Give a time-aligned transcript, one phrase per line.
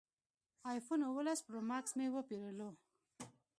[0.71, 2.69] ایفون اوولس پرو ماکس مې وپېرلو